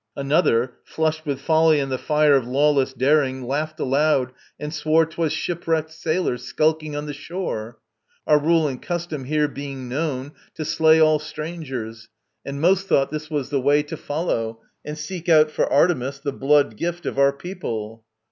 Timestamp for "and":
1.79-1.91, 4.59-4.73, 8.67-8.81, 12.43-12.59, 14.83-14.97